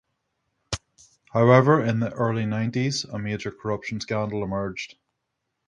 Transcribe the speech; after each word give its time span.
However, 1.31 1.83
in 1.85 1.99
the 1.99 2.09
early 2.13 2.47
nineties 2.47 3.03
a 3.03 3.19
major 3.19 3.51
corruption 3.51 4.01
scandal 4.01 4.43
emerged. 4.43 4.95